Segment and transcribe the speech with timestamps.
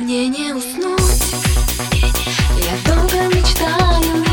[0.00, 1.34] Мне не уснуть.
[2.56, 4.27] Я долго мечтаю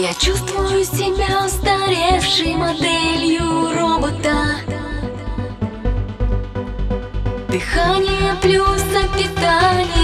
[0.00, 4.60] Я чувствую себя устаревшей моделью робота.
[7.48, 8.80] Дыхание плюс
[9.16, 9.97] питание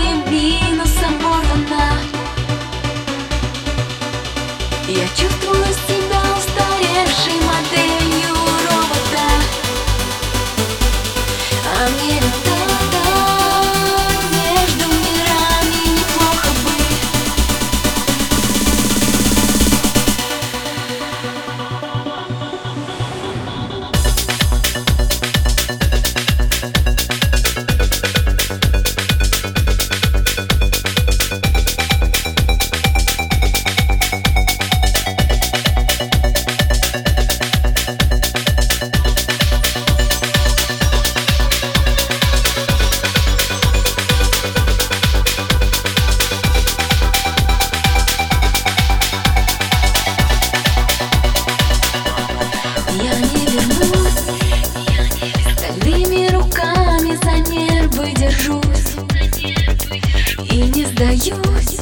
[60.75, 61.79] не сдаюсь.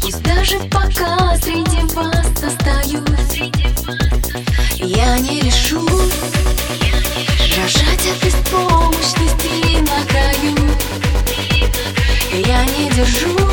[0.00, 3.52] Пусть даже пока среди вас остаюсь.
[4.76, 6.14] Я не решусь
[7.54, 10.56] Дрожать от беспомощности на краю.
[12.32, 13.47] Я не держусь